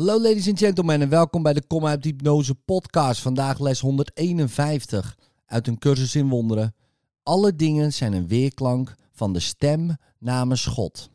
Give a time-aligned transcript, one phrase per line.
[0.00, 3.20] Hallo ladies and gentlemen en welkom bij de Kom uit Hypnose podcast.
[3.20, 6.74] Vandaag les 151 uit een cursus in wonderen.
[7.22, 11.10] Alle dingen zijn een weerklank van de stem namens God.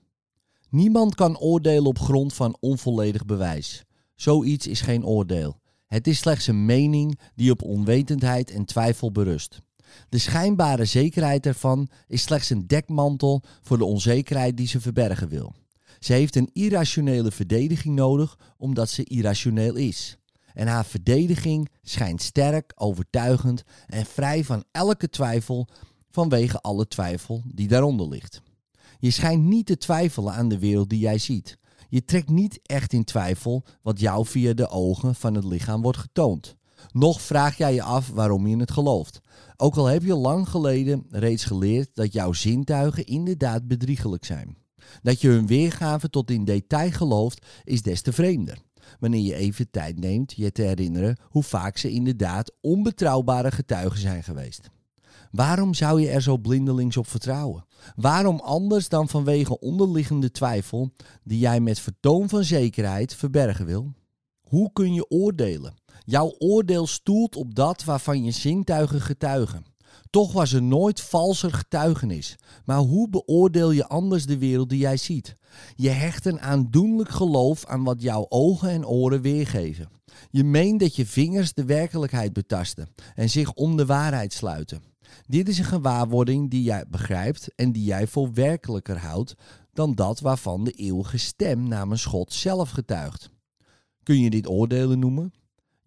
[0.70, 3.84] Niemand kan oordelen op grond van onvolledig bewijs.
[4.16, 5.60] Zoiets is geen oordeel.
[5.86, 9.62] Het is slechts een mening die op onwetendheid en twijfel berust.
[10.10, 15.54] De schijnbare zekerheid ervan is slechts een dekmantel voor de onzekerheid die ze verbergen wil.
[16.00, 20.18] Ze heeft een irrationele verdediging nodig omdat ze irrationeel is.
[20.53, 25.67] En haar verdediging schijnt sterk, overtuigend en vrij van elke twijfel
[26.09, 28.41] vanwege alle twijfel die daaronder ligt.
[29.00, 31.58] Je schijnt niet te twijfelen aan de wereld die jij ziet.
[31.89, 35.98] Je trekt niet echt in twijfel wat jou via de ogen van het lichaam wordt
[35.98, 36.55] getoond.
[36.91, 39.22] Nog vraag jij je af waarom je het gelooft.
[39.58, 44.58] Ook al heb je lang geleden reeds geleerd dat jouw zintuigen inderdaad bedriegelijk zijn.
[45.02, 48.57] Dat je hun weergave tot in detail gelooft, is des te vreemder.
[48.99, 54.23] Wanneer je even tijd neemt je te herinneren hoe vaak ze inderdaad onbetrouwbare getuigen zijn
[54.23, 54.69] geweest.
[55.31, 57.66] Waarom zou je er zo blindelings op vertrouwen?
[57.95, 60.91] Waarom anders dan vanwege onderliggende twijfel
[61.23, 63.94] die jij met vertoon van zekerheid verbergen wil?
[64.41, 65.73] Hoe kun je oordelen?
[66.06, 69.66] Jouw oordeel stoelt op dat waarvan je zintuigen getuigen.
[70.16, 72.35] Toch was er nooit valser getuigenis.
[72.66, 75.35] Maar hoe beoordeel je anders de wereld die jij ziet?
[75.75, 79.89] Je hecht een aandoenlijk geloof aan wat jouw ogen en oren weergeven.
[80.30, 84.81] Je meent dat je vingers de werkelijkheid betasten en zich om de waarheid sluiten.
[85.27, 89.35] Dit is een gewaarwording die jij begrijpt en die jij voor werkelijker houdt
[89.73, 93.29] dan dat waarvan de eeuwige stem namens God zelf getuigt.
[94.03, 95.33] Kun je dit oordelen noemen?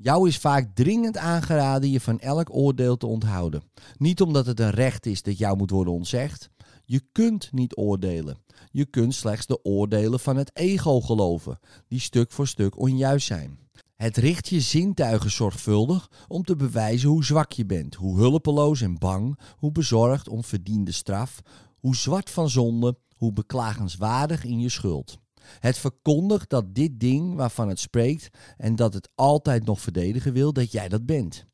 [0.00, 3.62] Jou is vaak dringend aangeraden je van elk oordeel te onthouden.
[3.96, 6.50] Niet omdat het een recht is dat jou moet worden ontzegd.
[6.84, 8.36] Je kunt niet oordelen.
[8.70, 13.58] Je kunt slechts de oordelen van het ego geloven, die stuk voor stuk onjuist zijn.
[13.96, 18.98] Het richt je zintuigen zorgvuldig om te bewijzen hoe zwak je bent, hoe hulpeloos en
[18.98, 21.40] bang, hoe bezorgd om verdiende straf,
[21.78, 25.18] hoe zwart van zonde, hoe beklagenswaardig in je schuld.
[25.58, 30.52] Het verkondigt dat dit ding waarvan het spreekt en dat het altijd nog verdedigen wil,
[30.52, 31.46] dat jij dat bent.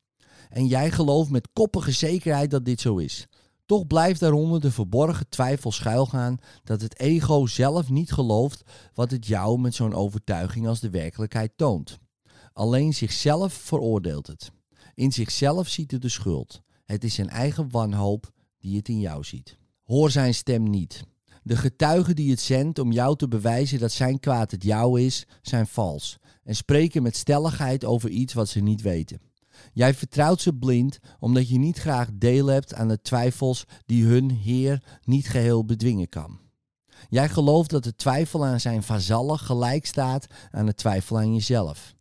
[0.49, 3.27] En jij gelooft met koppige zekerheid dat dit zo is.
[3.65, 8.63] Toch blijft daaronder de verborgen twijfel schuilgaan dat het ego zelf niet gelooft
[8.93, 11.97] wat het jou met zo'n overtuiging als de werkelijkheid toont.
[12.53, 14.51] Alleen zichzelf veroordeelt het.
[14.93, 16.61] In zichzelf ziet het de schuld.
[16.85, 19.57] Het is zijn eigen wanhoop die het in jou ziet.
[19.83, 21.03] Hoor zijn stem niet.
[21.45, 25.25] De getuigen die het zendt om jou te bewijzen dat zijn kwaad het jou is,
[25.41, 29.21] zijn vals en spreken met stelligheid over iets wat ze niet weten.
[29.73, 34.31] Jij vertrouwt ze blind omdat je niet graag deel hebt aan de twijfels die hun
[34.31, 36.39] Heer niet geheel bedwingen kan.
[37.09, 41.95] Jij gelooft dat de twijfel aan zijn vazallen gelijk staat aan de twijfel aan jezelf.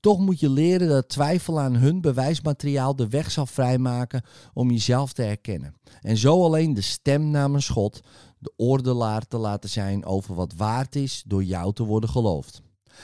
[0.00, 5.12] Toch moet je leren dat twijfel aan hun bewijsmateriaal de weg zal vrijmaken om jezelf
[5.12, 5.74] te herkennen.
[6.00, 8.00] En zo alleen de stem namens God,
[8.46, 12.62] de oordelaar te laten zijn over wat waard is door jou te worden geloofd.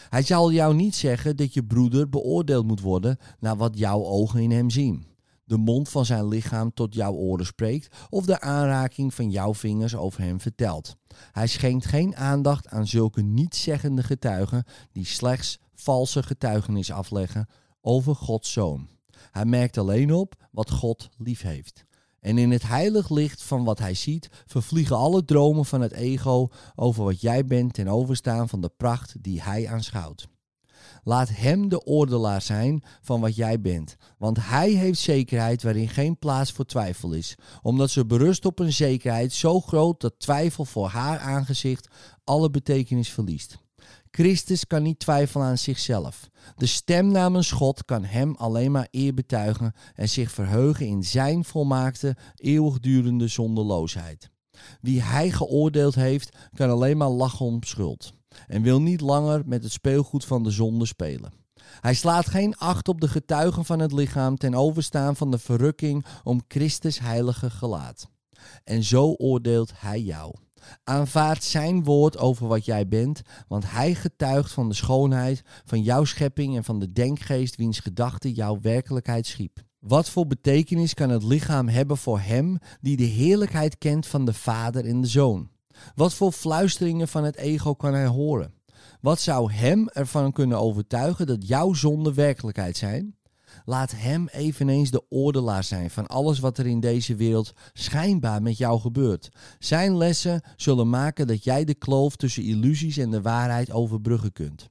[0.09, 4.41] Hij zal jou niet zeggen dat je broeder beoordeeld moet worden naar wat jouw ogen
[4.41, 5.07] in hem zien.
[5.45, 9.95] De mond van zijn lichaam tot jouw oren spreekt of de aanraking van jouw vingers
[9.95, 10.97] over hem vertelt.
[11.33, 17.49] Hij schenkt geen aandacht aan zulke nietszeggende getuigen die slechts valse getuigenis afleggen
[17.81, 18.89] over Gods zoon.
[19.31, 21.85] Hij merkt alleen op wat God lief heeft.
[22.23, 26.49] En in het heilig licht van wat hij ziet, vervliegen alle dromen van het ego
[26.75, 30.29] over wat jij bent ten overstaan van de pracht die hij aanschouwt.
[31.05, 36.19] Laat hem de oordelaar zijn van wat jij bent, want hij heeft zekerheid waarin geen
[36.19, 40.89] plaats voor twijfel is, omdat ze berust op een zekerheid zo groot dat twijfel voor
[40.89, 41.89] haar aangezicht
[42.25, 43.62] alle betekenis verliest.
[44.15, 46.31] Christus kan niet twijfelen aan zichzelf.
[46.57, 51.45] De stem namens God kan hem alleen maar eer betuigen en zich verheugen in zijn
[51.45, 54.31] volmaakte, eeuwigdurende zonderloosheid.
[54.81, 58.13] Wie hij geoordeeld heeft, kan alleen maar lachen om schuld
[58.47, 61.33] en wil niet langer met het speelgoed van de zonde spelen.
[61.81, 66.05] Hij slaat geen acht op de getuigen van het lichaam ten overstaan van de verrukking
[66.25, 68.09] om Christus heilige gelaat.
[68.65, 70.35] En zo oordeelt hij jou.
[70.85, 76.05] Aanvaard zijn woord over wat jij bent, want hij getuigt van de schoonheid van jouw
[76.05, 79.63] schepping en van de denkgeest wiens gedachte jouw werkelijkheid schiep.
[79.79, 84.33] Wat voor betekenis kan het lichaam hebben voor hem die de heerlijkheid kent van de
[84.33, 85.51] Vader en de Zoon?
[85.95, 88.55] Wat voor fluisteringen van het ego kan hij horen?
[89.01, 93.17] Wat zou hem ervan kunnen overtuigen dat jouw zonden werkelijkheid zijn?
[93.65, 98.59] Laat hem eveneens de oordelaar zijn van alles wat er in deze wereld schijnbaar met
[98.59, 99.29] jou gebeurt.
[99.59, 104.71] Zijn lessen zullen maken dat jij de kloof tussen illusies en de waarheid overbruggen kunt.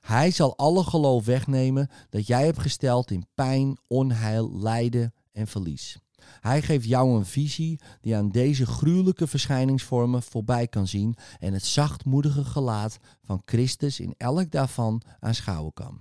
[0.00, 5.98] Hij zal alle geloof wegnemen dat jij hebt gesteld in pijn, onheil, lijden en verlies.
[6.40, 11.64] Hij geeft jou een visie die aan deze gruwelijke verschijningsvormen voorbij kan zien en het
[11.64, 16.00] zachtmoedige gelaat van Christus in elk daarvan aanschouwen kan.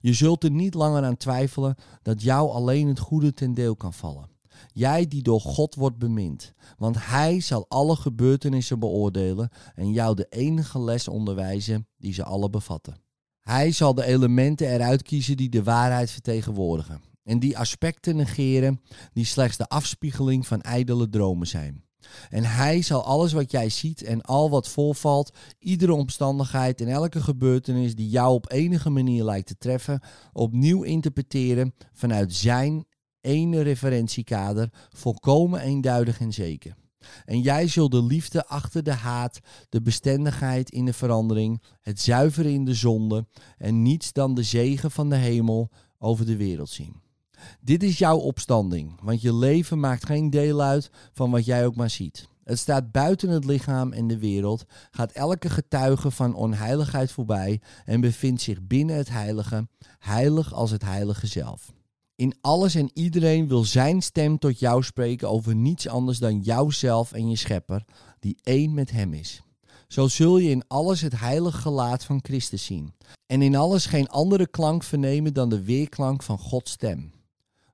[0.00, 3.92] Je zult er niet langer aan twijfelen dat jou alleen het goede ten deel kan
[3.92, 4.30] vallen.
[4.72, 10.26] Jij die door God wordt bemind, want Hij zal alle gebeurtenissen beoordelen en jou de
[10.28, 13.00] enige les onderwijzen die ze alle bevatten.
[13.40, 18.80] Hij zal de elementen eruit kiezen die de waarheid vertegenwoordigen en die aspecten negeren
[19.12, 21.84] die slechts de afspiegeling van ijdele dromen zijn.
[22.30, 27.22] En hij zal alles wat jij ziet en al wat voorvalt, iedere omstandigheid en elke
[27.22, 30.00] gebeurtenis die jou op enige manier lijkt te treffen,
[30.32, 32.84] opnieuw interpreteren vanuit zijn
[33.20, 36.74] ene referentiekader, volkomen eenduidig en zeker.
[37.24, 42.52] En jij zult de liefde achter de haat, de bestendigheid in de verandering, het zuiveren
[42.52, 43.26] in de zonde
[43.58, 47.00] en niets dan de zegen van de hemel over de wereld zien.
[47.60, 51.76] Dit is jouw opstanding, want je leven maakt geen deel uit van wat jij ook
[51.76, 52.28] maar ziet.
[52.44, 58.00] Het staat buiten het lichaam en de wereld, gaat elke getuige van onheiligheid voorbij en
[58.00, 59.68] bevindt zich binnen het heilige,
[59.98, 61.72] heilig als het heilige zelf.
[62.16, 67.12] In alles en iedereen wil zijn stem tot jou spreken over niets anders dan jouzelf
[67.12, 67.84] en je schepper,
[68.20, 69.42] die één met hem is.
[69.88, 72.94] Zo zul je in alles het heilige gelaat van Christus zien.
[73.26, 77.12] En in alles geen andere klank vernemen dan de weerklank van Gods stem.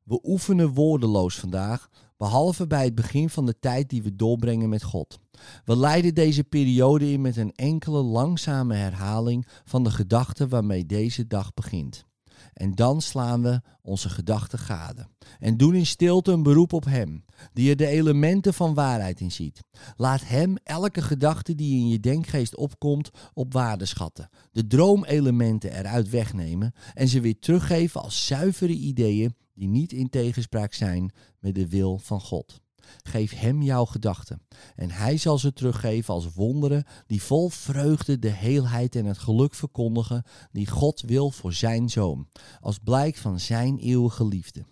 [0.09, 4.83] We oefenen woordeloos vandaag, behalve bij het begin van de tijd die we doorbrengen met
[4.83, 5.19] God.
[5.65, 11.27] We leiden deze periode in met een enkele langzame herhaling van de gedachten waarmee deze
[11.27, 12.05] dag begint.
[12.53, 15.07] En dan slaan we onze gedachten gade.
[15.39, 19.33] En doen in stilte een beroep op Hem, die er de elementen van waarheid in
[19.33, 19.61] ziet.
[19.97, 24.29] Laat Hem elke gedachte die in je denkgeest opkomt op waarde schatten.
[24.53, 30.73] De droomelementen eruit wegnemen en ze weer teruggeven als zuivere ideeën die niet in tegenspraak
[30.73, 32.61] zijn met de wil van God.
[33.03, 34.43] Geef hem jouw gedachten
[34.77, 39.55] en hij zal ze teruggeven als wonderen die vol vreugde de heelheid en het geluk
[39.55, 42.29] verkondigen die God wil voor zijn zoon,
[42.61, 44.65] als blijk van zijn eeuwige liefde.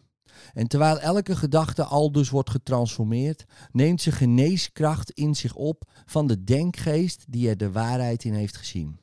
[0.54, 6.26] En terwijl elke gedachte al dus wordt getransformeerd, neemt ze geneeskracht in zich op van
[6.26, 8.98] de denkgeest die er de waarheid in heeft gezien.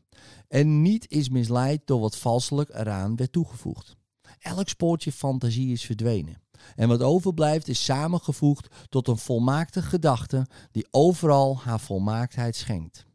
[0.47, 3.97] En niet is misleid door wat valselijk eraan werd toegevoegd.
[4.43, 6.41] Elk spoortje fantasie is verdwenen.
[6.75, 13.05] En wat overblijft is samengevoegd tot een volmaakte gedachte die overal haar volmaaktheid schenkt.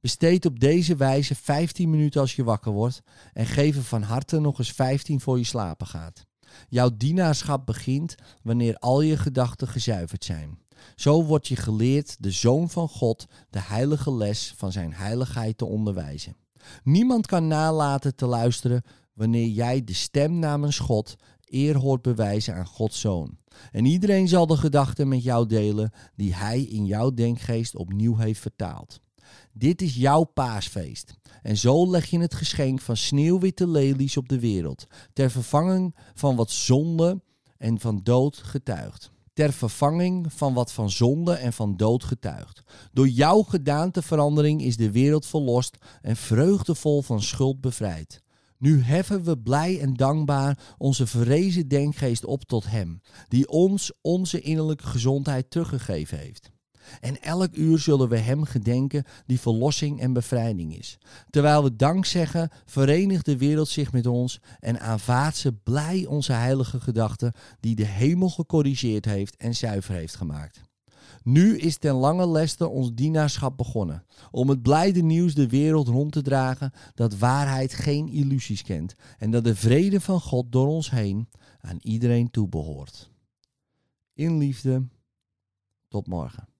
[0.00, 3.02] Besteed op deze wijze 15 minuten als je wakker wordt
[3.32, 6.26] en geef er van harte nog eens 15 voor je slapen gaat.
[6.68, 10.58] Jouw dienaarschap begint wanneer al je gedachten gezuiverd zijn.
[10.96, 15.64] Zo word je geleerd de Zoon van God de heilige les van zijn heiligheid te
[15.64, 16.36] onderwijzen.
[16.82, 18.82] Niemand kan nalaten te luisteren
[19.20, 23.38] wanneer jij de stem namens God eer hoort bewijzen aan Gods Zoon.
[23.72, 28.40] En iedereen zal de gedachten met jou delen die hij in jouw denkgeest opnieuw heeft
[28.40, 29.00] vertaald.
[29.52, 31.14] Dit is jouw paasfeest.
[31.42, 36.36] En zo leg je het geschenk van sneeuwwitte lelies op de wereld, ter vervanging van
[36.36, 37.20] wat zonde
[37.56, 39.10] en van dood getuigt.
[39.32, 42.62] Ter vervanging van wat van zonde en van dood getuigt.
[42.92, 48.22] Door jouw gedaanteverandering is de wereld verlost en vreugdevol van schuld bevrijd.
[48.60, 54.40] Nu heffen we blij en dankbaar onze verrezen denkgeest op tot Hem, die ons onze
[54.40, 56.50] innerlijke gezondheid teruggegeven heeft.
[57.00, 60.98] En elk uur zullen we Hem gedenken die verlossing en bevrijding is.
[61.30, 66.32] Terwijl we dank zeggen, verenigt de wereld zich met ons en aanvaardt ze blij onze
[66.32, 70.69] heilige gedachten die de hemel gecorrigeerd heeft en zuiver heeft gemaakt.
[71.22, 76.12] Nu is ten lange leste ons dienaarschap begonnen, om het blijde nieuws de wereld rond
[76.12, 80.90] te dragen dat waarheid geen illusies kent en dat de vrede van God door ons
[80.90, 81.28] heen
[81.60, 83.10] aan iedereen toebehoort.
[84.14, 84.86] In liefde,
[85.88, 86.50] tot morgen.